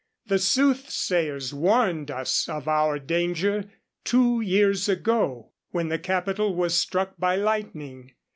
The 0.25 0.39
soothsayers 0.39 1.53
warned 1.53 2.09
us 2.09 2.49
of 2.49 2.67
our 2.67 2.97
danger 2.97 3.69
two 4.03 4.41
years 4.43 4.89
ago, 4.89 5.51
when 5.69 5.89
the 5.89 5.99
Capitol 5.99 6.55
was 6.55 6.73
struck 6.73 7.15
by 7.19 7.35
lightning. 7.35 8.13